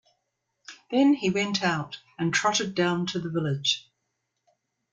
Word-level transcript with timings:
Then 0.89 1.13
he 1.13 1.29
went 1.29 1.61
out, 1.61 1.99
and 2.17 2.33
trotted 2.33 2.73
down 2.73 3.05
the 3.05 3.29
village. 3.29 3.87